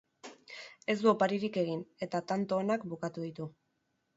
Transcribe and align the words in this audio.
Ez 0.93 0.95
du 1.01 1.11
oparirik 1.11 1.59
egin, 1.63 1.83
eta 2.09 2.23
tanto 2.33 2.59
onak 2.63 2.89
bukatu 2.95 3.27
ditu. 3.29 3.51